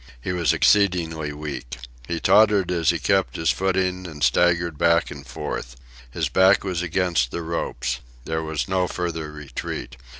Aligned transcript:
He 0.19 0.31
was 0.31 0.51
exceedingly 0.51 1.31
weak. 1.31 1.77
He 2.07 2.19
tottered 2.19 2.71
as 2.71 2.89
he 2.89 2.97
kept 2.97 3.35
his 3.35 3.51
footing, 3.51 4.07
and 4.07 4.23
staggered 4.23 4.75
back 4.79 5.11
and 5.11 5.23
forth. 5.23 5.75
His 6.09 6.27
back 6.27 6.63
was 6.63 6.81
against 6.81 7.29
the 7.29 7.43
ropes. 7.43 7.99
There 8.25 8.41
was 8.41 8.67
no 8.67 8.87
further 8.87 9.31
retreat. 9.31 9.97